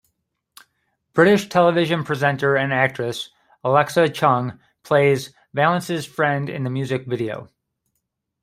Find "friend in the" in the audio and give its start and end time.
6.07-6.71